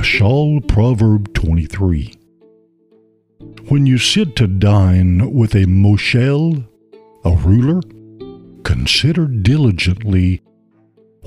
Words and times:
Mashal 0.00 0.66
Proverb 0.66 1.34
23. 1.34 2.14
When 3.68 3.84
you 3.84 3.98
sit 3.98 4.34
to 4.36 4.46
dine 4.46 5.30
with 5.34 5.54
a 5.54 5.66
moshel, 5.66 6.66
a 7.22 7.32
ruler, 7.32 7.82
consider 8.64 9.26
diligently 9.26 10.40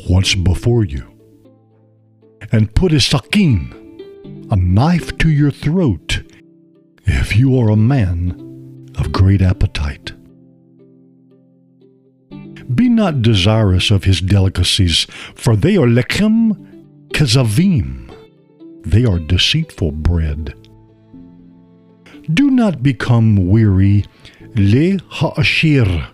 what's 0.08 0.34
before 0.34 0.84
you. 0.86 1.06
And 2.52 2.74
put 2.74 2.94
a 2.94 3.00
sakin, 3.00 4.48
a 4.50 4.56
knife 4.56 5.20
to 5.20 5.30
your 5.30 5.52
throat, 5.52 6.24
if 7.06 7.36
you 7.38 7.60
are 7.60 7.70
a 7.70 7.76
man 7.76 8.90
of 8.98 9.12
great 9.12 9.44
appetite. 9.44 10.14
Be 12.74 12.90
not 12.90 13.22
desirous 13.22 13.92
of 13.92 14.06
his 14.06 14.20
delicacies, 14.20 15.06
for 15.36 15.56
they 15.56 15.78
are 15.78 15.86
lechem 15.86 17.10
kezavim. 17.10 18.13
They 18.86 19.06
are 19.06 19.20
deceitful 19.20 19.92
bread. 19.92 20.54
Do 22.34 22.50
not 22.50 22.84
become 22.84 23.50
weary, 23.50 24.06
le 24.56 24.98
ha'ashir, 25.10 26.08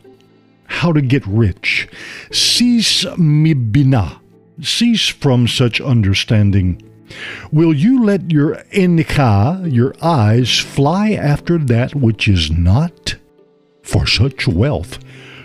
how 0.66 0.94
to 0.94 1.02
get 1.02 1.26
rich. 1.28 1.88
Cease 2.32 3.06
mibina, 3.18 4.20
cease 4.62 5.08
from 5.08 5.48
such 5.48 5.82
understanding. 5.82 6.82
Will 7.52 7.74
you 7.74 8.04
let 8.04 8.32
your 8.32 8.56
enika, 8.72 9.72
your 9.72 9.96
eyes, 10.02 10.60
fly 10.60 11.12
after 11.12 11.58
that 11.58 11.96
which 11.96 12.28
is 12.28 12.52
not? 12.52 13.16
For 13.82 14.06
such 14.06 14.48
wealth 14.48 15.00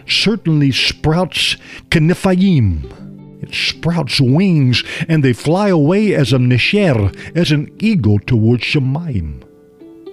certainly 0.07 0.71
sprouts 0.71 1.57
kanifayim. 1.91 3.14
It 3.45 3.55
sprouts 3.55 4.23
wings, 4.23 4.83
and 5.07 5.23
they 5.23 5.35
fly 5.35 5.69
away 5.69 6.15
as 6.15 6.33
a 6.33 6.39
nesher, 6.39 7.15
as 7.37 7.53
an 7.53 7.71
eagle 7.79 8.19
toward 8.19 8.61
Shemaim, 8.61 9.45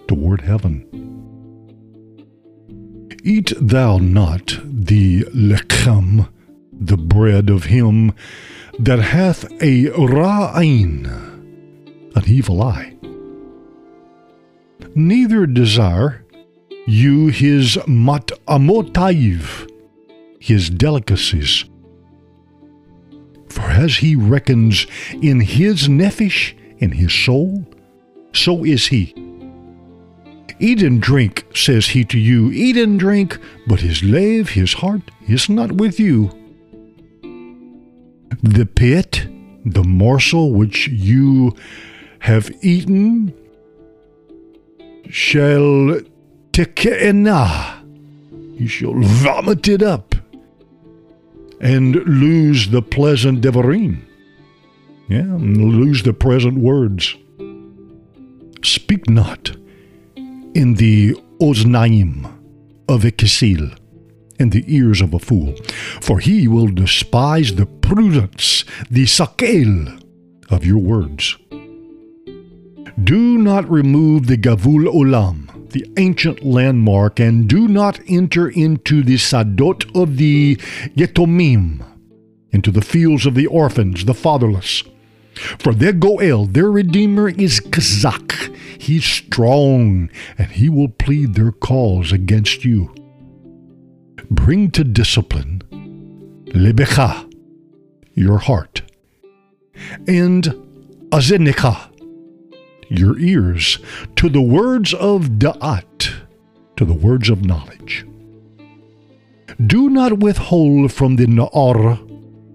toward 0.06 0.42
heaven. 0.42 0.86
Eat 3.24 3.54
thou 3.58 4.00
not 4.00 4.59
the 4.66 5.22
lechem, 5.34 6.28
the 6.74 6.98
bread 6.98 7.50
of 7.50 7.66
him 7.66 8.12
that 8.78 9.00
hath 9.00 9.46
a 9.62 9.86
ra'ain, 9.86 11.06
an 12.14 12.24
evil 12.28 12.62
eye. 12.62 12.98
Neither 14.94 15.46
desire 15.46 16.26
you 16.86 17.28
his 17.28 17.80
mat 17.88 18.32
amotaiv, 18.46 19.72
his 20.38 20.70
delicacies. 20.70 21.64
For 23.52 23.64
as 23.64 23.98
he 23.98 24.16
reckons 24.16 24.88
in 25.22 25.42
his 25.42 25.90
nephesh, 25.90 26.54
in 26.78 26.94
his 26.94 27.14
soul, 27.14 27.66
so 28.34 28.64
is 28.64 28.88
he. 28.88 29.14
Eat 30.60 30.82
and 30.82 31.02
drink, 31.02 31.46
says 31.54 31.88
he 31.88 32.06
to 32.06 32.18
you, 32.18 32.50
eat 32.52 32.78
and 32.78 32.98
drink, 32.98 33.38
but 33.68 33.82
his 33.82 34.04
lave, 34.04 34.52
his 34.52 34.76
heart, 34.76 35.02
is 35.28 35.50
not 35.50 35.74
with 35.74 36.00
you. 36.00 36.30
The 38.42 38.66
pit, 38.66 39.28
the 39.66 39.84
morsel 39.84 40.54
which 40.54 40.88
you 40.88 41.54
have 42.20 42.50
eaten, 42.62 43.34
shall 45.10 46.00
teke'ena, 46.54 47.84
you 48.58 48.68
shall 48.68 48.94
vomit 48.96 49.68
it 49.68 49.84
up 49.84 50.11
and 51.62 51.95
lose 51.95 52.70
the 52.70 52.81
pleasant 52.81 53.42
devarim. 53.42 54.02
Yeah, 55.08 55.38
lose 55.38 56.03
the 56.03 56.14
present 56.14 56.58
words. 56.58 57.16
Speak 58.63 59.09
not 59.09 59.52
in 60.56 60.75
the 60.75 61.16
oznaim 61.40 62.31
of 62.90 63.06
a 63.06 63.12
kisil, 63.12 63.78
in 64.40 64.50
the 64.50 64.63
ears 64.68 65.02
of 65.02 65.13
a 65.13 65.19
fool, 65.19 65.56
for 66.02 66.19
he 66.19 66.47
will 66.47 66.68
despise 66.68 67.56
the 67.56 67.66
prudence, 67.66 68.66
the 68.90 69.06
sakel 69.06 70.02
of 70.50 70.66
your 70.66 70.80
words. 70.80 71.38
Do 73.03 73.38
not 73.38 73.69
remove 73.69 74.28
the 74.28 74.38
gavul 74.38 74.86
olam, 74.86 75.50
the 75.72 75.86
ancient 75.98 76.44
landmark, 76.44 77.20
and 77.20 77.48
do 77.48 77.68
not 77.68 78.00
enter 78.08 78.50
into 78.50 79.04
the 79.04 79.16
sadot 79.16 79.86
of 80.00 80.18
the 80.18 80.56
yetomim, 80.96 81.86
into 82.52 82.72
the 82.72 82.82
fields 82.82 83.26
of 83.26 83.36
the 83.36 83.48
orphans, 83.48 84.06
the 84.06 84.14
fatherless. 84.14 84.84
For 85.60 85.74
their 85.74 85.94
Goel, 85.94 86.46
their 86.46 86.70
Redeemer, 86.70 87.30
is 87.30 87.60
Kazak. 87.60 88.56
He's 88.80 89.06
strong, 89.06 90.10
and 90.38 90.52
he 90.52 90.70
will 90.70 90.90
plead 90.90 91.36
their 91.36 91.52
cause 91.52 92.12
against 92.12 92.66
you. 92.66 92.94
Bring 94.30 94.72
to 94.72 94.84
discipline 94.84 95.62
Lebecha, 96.48 97.31
your 98.14 98.40
heart, 98.40 98.81
and 100.08 100.44
Azenika, 101.12 101.91
your 102.91 103.18
ears, 103.19 103.79
to 104.16 104.29
the 104.29 104.41
words 104.41 104.94
of 104.94 105.40
Da'at, 105.40 106.13
to 106.78 106.85
the 106.85 106.94
words 106.94 107.29
of 107.29 107.46
knowledge. 107.46 108.06
Do 109.66 109.90
not 109.90 110.19
withhold 110.19 110.91
from 110.91 111.16
the 111.16 111.25
Na'ar, 111.25 111.97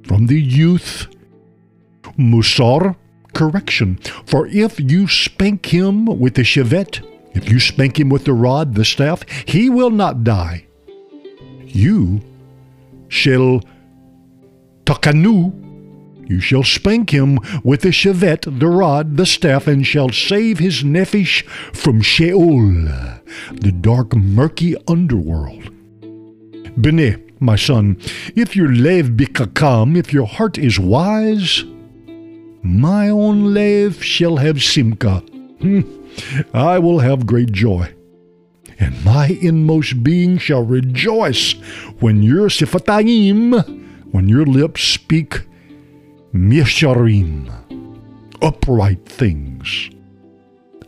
from 0.06 0.26
the 0.26 0.41
youth, 0.41 1.06
Musar, 2.19 2.96
correction. 3.34 3.98
For 4.25 4.46
if 4.46 4.80
you 4.80 5.06
spank 5.06 5.66
him 5.66 6.06
with 6.06 6.34
the 6.34 6.42
shevet, 6.42 7.04
if 7.34 7.50
you 7.50 7.60
spank 7.60 8.00
him 8.00 8.08
with 8.08 8.25
the 8.25 8.32
rod, 8.32 8.75
the 8.75 8.84
staff, 8.84 9.28
he 9.46 9.69
will 9.69 9.91
not 9.91 10.25
die. 10.25 10.66
You 11.66 12.22
shall 13.08 13.60
takanu, 14.84 15.66
you 16.26 16.41
shall 16.41 16.64
spank 16.64 17.10
him 17.10 17.38
with 17.62 17.82
the 17.82 17.88
shevet, 17.88 18.59
the 18.59 18.66
rod, 18.66 19.16
the 19.16 19.26
staff, 19.26 19.66
and 19.66 19.87
shall 19.87 20.10
save 20.10 20.59
his 20.59 20.82
nephesh 20.82 21.44
from 21.75 22.00
Sheol, 22.00 22.72
the 23.53 23.72
dark, 23.72 24.14
murky 24.14 24.76
underworld. 24.88 25.70
Bene, 26.81 27.16
my 27.41 27.56
son, 27.56 27.98
if 28.34 28.56
your 28.56 28.72
lev 28.75 29.10
bikakam, 29.10 29.97
if 29.97 30.12
your 30.12 30.26
heart 30.26 30.59
is 30.59 30.78
wise, 30.78 31.64
my 32.62 33.08
own 33.08 33.54
lev 33.54 34.03
shall 34.03 34.37
have 34.37 34.56
simka. 34.56 35.22
Hmm. 35.60 35.82
I 36.53 36.78
will 36.78 37.00
have 37.00 37.26
great 37.26 37.53
joy. 37.53 37.94
And 38.78 39.03
my 39.04 39.38
inmost 39.41 40.03
being 40.03 40.37
shall 40.38 40.62
rejoice 40.62 41.53
when 42.00 42.22
your 42.22 42.48
sifatayim, 42.48 44.12
when 44.12 44.28
your 44.28 44.44
lips 44.44 44.82
speak 44.82 45.47
misharim, 46.34 47.50
upright 48.42 49.06
things. 49.06 49.91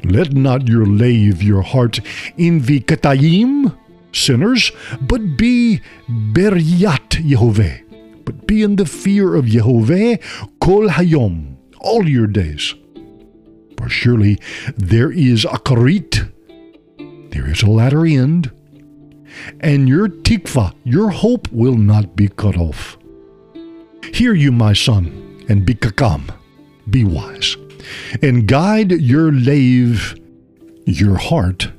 Let 0.05 0.33
not 0.33 0.69
your 0.69 0.87
lave 0.87 1.43
your 1.43 1.63
heart 1.63 2.01
envy 2.39 2.81
katayim, 2.81 3.77
sinners, 4.13 4.71
but 5.01 5.37
be 5.37 5.81
beryat 6.09 7.11
Yehovah. 7.11 7.85
But 8.25 8.47
be 8.47 8.63
in 8.63 8.77
the 8.77 8.87
fear 8.87 9.35
of 9.35 9.47
Yehovah 9.47 10.23
kol 10.61 10.89
hayom, 10.89 11.57
all 11.81 12.09
your 12.09 12.27
days. 12.27 12.75
For 13.77 13.89
surely 13.89 14.39
there 14.77 15.11
is 15.11 15.45
a 15.45 15.59
karit, 15.59 16.31
there 17.31 17.49
is 17.49 17.63
a 17.63 17.71
latter 17.71 18.05
end, 18.05 18.51
and 19.61 19.89
your 19.89 20.09
tikva, 20.09 20.75
your 20.85 21.11
hope, 21.11 21.51
will 21.53 21.77
not 21.77 22.17
be 22.17 22.29
cut 22.29 22.57
off. 22.57 22.99
Hear 24.13 24.35
you, 24.35 24.53
my 24.53 24.73
son, 24.73 25.28
and 25.49 25.65
be 25.65 25.75
kakam, 25.75 26.31
be 26.89 27.05
wise, 27.05 27.57
and 28.23 28.47
guide 28.47 28.93
your 28.93 29.33
lave, 29.33 30.15
your 30.85 31.17
heart, 31.17 31.71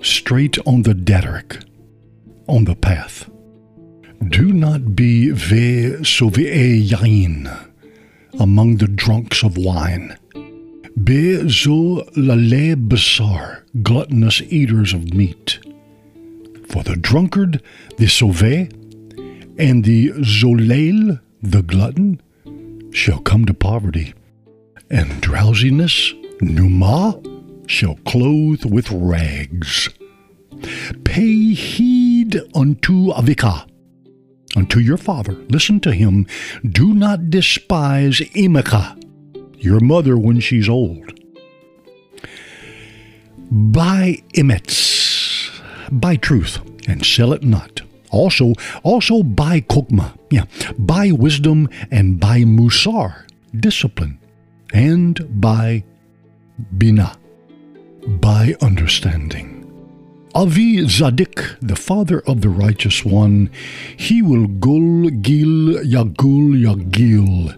straight 0.00 0.58
on 0.66 0.82
the 0.82 0.94
Dederic, 0.94 1.64
on 2.48 2.64
the 2.64 2.76
path. 2.76 3.28
Do 4.28 4.52
not 4.52 4.94
be 4.94 5.30
ve 5.30 5.96
sovi'e 6.02 6.88
yain, 6.88 7.50
among 8.38 8.76
the 8.76 8.86
drunks 8.86 9.42
of 9.42 9.56
wine. 9.56 10.16
Be 11.02 11.48
zo 11.48 12.04
lale 12.16 12.76
basar, 12.76 13.62
gluttonous 13.82 14.40
eaters 14.42 14.92
of 14.92 15.14
meat. 15.14 15.58
For 16.68 16.82
the 16.82 16.96
drunkard, 16.96 17.62
the 17.96 18.06
sauvé, 18.06 18.70
and 19.58 19.84
the 19.84 20.10
zolel, 20.10 21.20
the 21.42 21.62
glutton, 21.62 22.20
shall 22.92 23.18
come 23.20 23.44
to 23.46 23.54
poverty, 23.54 24.14
and 24.90 25.20
drowsiness, 25.20 26.12
numa, 26.40 27.20
shall 27.66 27.96
clothe 28.06 28.64
with 28.64 28.90
rags. 28.90 29.88
Pay 31.04 31.54
heed 31.54 32.40
unto 32.54 33.12
Avika, 33.12 33.66
unto 34.54 34.78
your 34.78 34.98
father. 34.98 35.32
Listen 35.48 35.80
to 35.80 35.92
him. 35.92 36.26
Do 36.68 36.94
not 36.94 37.30
despise 37.30 38.20
Imika, 38.20 39.02
your 39.58 39.80
mother 39.80 40.16
when 40.16 40.40
she's 40.40 40.68
old. 40.68 41.18
Buy 43.50 44.22
emets, 44.34 45.50
buy 45.90 46.16
truth, 46.16 46.60
and 46.88 47.04
sell 47.04 47.32
it 47.32 47.42
not. 47.42 47.82
Also, 48.10 48.54
also 48.82 49.22
buy 49.22 49.60
kokma, 49.60 50.16
yeah, 50.32 50.46
buy 50.78 51.12
wisdom 51.12 51.68
and 51.90 52.18
by 52.18 52.40
musar, 52.40 53.26
discipline, 53.54 54.18
and 54.72 55.20
by 55.40 55.84
bina, 56.78 57.16
by 58.06 58.54
understanding. 58.62 59.58
Avi 60.34 60.78
Zadik, 60.78 61.58
the 61.60 61.76
father 61.76 62.20
of 62.20 62.40
the 62.40 62.48
righteous 62.48 63.04
one, 63.04 63.50
he 63.98 64.22
will 64.22 64.46
gul 64.46 65.10
gil 65.10 65.76
yagul 65.84 66.56
yagil. 66.56 67.52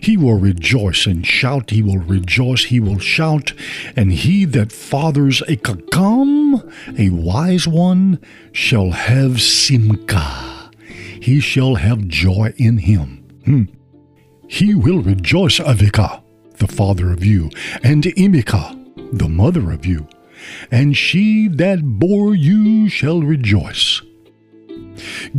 He 0.00 0.16
will 0.16 0.38
rejoice 0.38 1.06
and 1.06 1.26
shout, 1.26 1.70
he 1.70 1.82
will 1.82 1.98
rejoice, 1.98 2.66
he 2.66 2.78
will 2.78 3.00
shout, 3.00 3.52
and 3.96 4.12
he 4.12 4.44
that 4.44 4.70
fathers 4.70 5.40
a 5.42 5.56
kakam, 5.56 6.62
a 6.96 7.08
wise 7.10 7.66
one, 7.66 8.20
shall 8.52 8.92
have 8.92 9.32
simka. 9.32 10.49
He 11.20 11.40
shall 11.40 11.74
have 11.76 12.08
joy 12.08 12.52
in 12.56 12.78
him. 12.78 13.24
Hmm. 13.44 13.64
He 14.48 14.74
will 14.74 15.00
rejoice, 15.00 15.58
Avika, 15.60 16.22
the 16.58 16.66
father 16.66 17.12
of 17.12 17.24
you, 17.24 17.50
and 17.82 18.02
Imika, 18.04 19.18
the 19.18 19.28
mother 19.28 19.70
of 19.70 19.86
you 19.86 20.08
and 20.70 20.96
she 20.96 21.48
that 21.48 21.82
bore 21.82 22.34
you 22.34 22.88
shall 22.88 23.22
rejoice. 23.22 24.02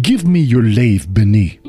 Give 0.01 0.27
me 0.27 0.39
your 0.39 0.63
lave, 0.63 1.13
Beni. 1.13 1.59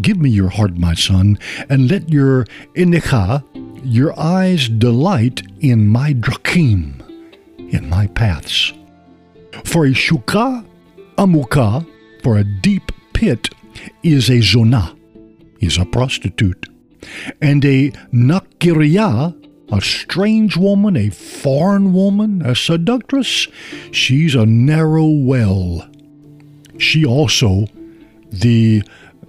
Give 0.00 0.18
me 0.18 0.30
your 0.30 0.48
heart, 0.48 0.76
my 0.76 0.94
son, 0.94 1.38
and 1.68 1.90
let 1.90 2.08
your 2.08 2.44
inecha, 2.76 3.42
your 3.84 4.18
eyes 4.18 4.68
delight 4.68 5.42
in 5.60 5.88
my 5.88 6.14
drakim, 6.14 7.00
in 7.72 7.88
my 7.88 8.06
paths. 8.08 8.72
For 9.64 9.86
a 9.86 9.90
shuka, 9.90 10.64
amuka, 11.16 11.86
for 12.22 12.38
a 12.38 12.44
deep 12.44 12.92
pit, 13.12 13.48
is 14.02 14.30
a 14.30 14.40
zona, 14.40 14.94
is 15.60 15.78
a 15.78 15.84
prostitute, 15.84 16.66
and 17.40 17.64
a 17.64 17.90
nakiria 18.12 19.34
a 19.70 19.80
strange 19.80 20.56
woman, 20.56 20.96
a 20.96 21.10
foreign 21.10 21.92
woman, 21.92 22.42
a 22.42 22.54
seductress, 22.54 23.48
she's 23.92 24.34
a 24.34 24.46
narrow 24.46 25.06
well. 25.06 25.86
She 26.78 27.04
also, 27.04 27.66
the 28.30 28.82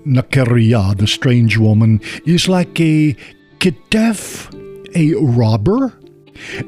Nakaria, 0.06 0.98
the 0.98 1.08
strange 1.08 1.58
woman, 1.58 2.00
is 2.26 2.48
like 2.48 2.80
a 2.80 3.16
kitef, 3.60 4.48
a 4.96 5.14
robber, 5.20 5.94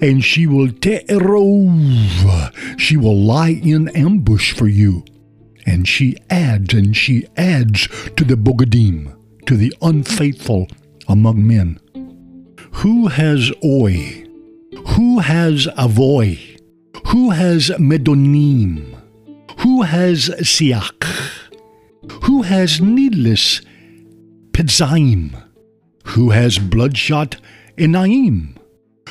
and 0.02 0.24
she 0.24 0.48
will 0.48 0.68
te'erov, 0.68 2.52
she 2.78 2.98
will 2.98 3.18
lie 3.18 3.62
in 3.64 3.88
ambush 3.90 4.54
for 4.54 4.68
you. 4.68 5.06
And 5.66 5.88
she 5.88 6.18
adds 6.30 6.74
and 6.74 6.96
she 6.96 7.28
adds 7.38 7.88
to 8.16 8.24
the 8.24 8.36
bogadim, 8.36 9.16
to 9.46 9.56
the 9.56 9.74
unfaithful 9.82 10.68
among 11.08 11.46
men. 11.48 11.80
Who 12.76 13.08
has 13.08 13.52
oi? 13.64 14.26
Who 14.96 15.20
has 15.20 15.68
avoy? 15.78 16.40
Who 17.08 17.32
has 17.32 17.70
medonim? 17.72 18.98
Who 19.60 19.82
has 19.84 20.30
siach? 20.30 21.04
Who 22.24 22.42
has 22.44 22.82
needless 22.82 23.62
pizzaim? 24.54 25.36
Who 26.06 26.32
has 26.32 26.58
bloodshot 26.58 27.38
enaim? 27.78 28.56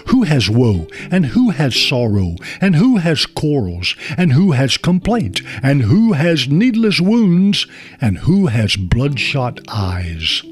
Who 0.09 0.23
has 0.25 0.51
woe, 0.51 0.87
and 1.11 1.27
who 1.27 1.51
has 1.51 1.75
sorrow, 1.77 2.37
and 2.61 2.77
who 2.77 2.97
has 2.99 3.27
quarrels, 3.27 3.95
and 4.17 4.33
who 4.33 4.53
has 4.53 4.77
complaint, 4.77 5.43
and 5.63 5.83
who 5.83 6.13
has 6.13 6.49
needless 6.49 7.01
wounds, 7.01 7.67
and 8.01 8.19
who 8.19 8.47
has 8.47 8.77
bloodshot 8.77 9.61
eyes? 9.69 10.43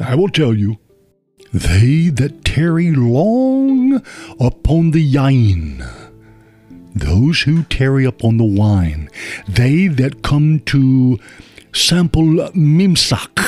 I 0.00 0.14
will 0.14 0.28
tell 0.28 0.54
you, 0.54 0.78
they 1.52 2.08
that 2.08 2.44
tarry 2.44 2.92
long 2.92 4.02
upon 4.40 4.92
the 4.92 5.14
yain, 5.14 5.86
those 6.94 7.42
who 7.42 7.62
tarry 7.64 8.04
upon 8.04 8.38
the 8.38 8.44
wine, 8.44 9.08
they 9.46 9.86
that 9.88 10.22
come 10.22 10.60
to 10.60 11.18
sample 11.72 12.50
mimsak, 12.54 13.38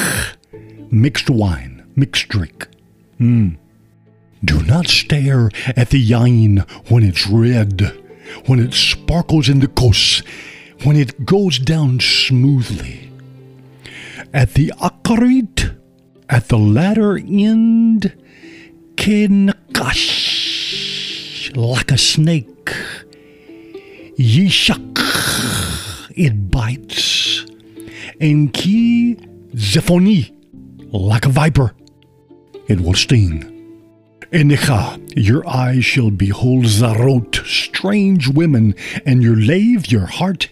mixed 0.91 1.31
wine, 1.31 1.87
mixed 1.97 2.29
drink. 2.29 2.69
Mm. 3.21 3.57
Do 4.45 4.63
not 4.63 4.89
stare 4.89 5.51
at 5.77 5.91
the 5.91 6.11
yain 6.11 6.69
when 6.91 7.03
it's 7.03 7.27
red, 7.27 7.81
when 8.47 8.59
it 8.59 8.75
sparkles 8.75 9.49
in 9.49 9.61
the 9.61 9.69
kos, 9.69 10.23
when 10.83 10.97
it 10.97 11.25
goes 11.25 11.59
down 11.59 12.01
smoothly. 12.01 13.11
At 14.33 14.55
the 14.55 14.73
akarit, 14.81 15.77
at 16.29 16.49
the 16.49 16.59
latter 16.59 17.17
end, 17.17 18.13
kinakash, 18.97 19.57
like 21.57 21.93
a 21.93 21.99
snake. 21.99 22.51
Yishak, 24.19 24.99
it 26.17 26.51
bites. 26.51 27.47
And 28.21 28.53
ki 28.53 29.17
zephoni, 29.55 30.33
like 30.93 31.25
a 31.27 31.31
viper, 31.31 31.73
it 32.69 32.81
will 32.81 32.95
sting. 32.95 33.54
Enicha, 34.35 34.99
your 35.15 35.49
eyes 35.49 35.85
shall 35.85 36.11
behold 36.11 36.65
Zarot, 36.65 37.47
strange 37.47 38.27
women, 38.27 38.75
and 39.07 39.23
your 39.23 39.37
lave, 39.37 39.93
your 39.93 40.07
heart, 40.07 40.49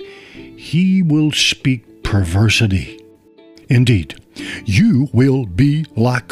he 0.57 1.03
will 1.03 1.33
speak 1.33 2.05
perversity. 2.05 3.05
Indeed, 3.69 4.15
you 4.65 5.09
will 5.13 5.47
be 5.47 5.85
like 5.97 6.31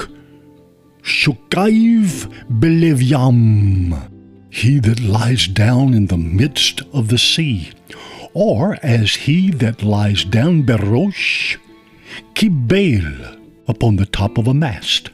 Shukaiv 1.03 2.33
Belivyam, 2.61 4.09
he 4.51 4.79
that 4.79 5.01
lies 5.01 5.49
down 5.49 5.93
in 5.93 6.07
the 6.07 6.17
midst 6.17 6.83
of 6.93 7.09
the 7.09 7.19
sea, 7.19 7.73
or 8.33 8.79
as 8.81 9.17
he 9.27 9.51
that 9.51 9.83
lies 9.83 10.25
down 10.25 10.63
Berosh, 10.63 11.57
Kibel, 12.35 13.41
upon 13.67 13.97
the 13.97 14.07
top 14.07 14.39
of 14.39 14.47
a 14.47 14.55
mast. 14.55 15.11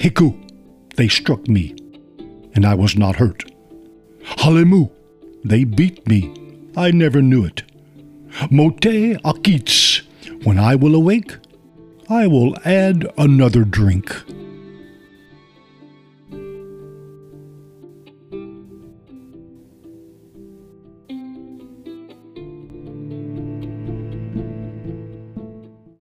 Hiku, 0.00 0.45
they 0.96 1.08
struck 1.08 1.48
me, 1.48 1.74
and 2.54 2.66
I 2.66 2.74
was 2.74 2.96
not 2.96 3.16
hurt. 3.16 3.44
Halemu, 4.22 4.90
they 5.44 5.64
beat 5.64 6.06
me, 6.06 6.34
I 6.76 6.90
never 6.90 7.22
knew 7.22 7.44
it. 7.44 7.62
Mote 8.50 8.80
Akits, 9.24 10.02
when 10.44 10.58
I 10.58 10.74
will 10.74 10.94
awake, 10.94 11.36
I 12.08 12.26
will 12.26 12.56
add 12.64 13.06
another 13.16 13.64
drink. 13.64 14.14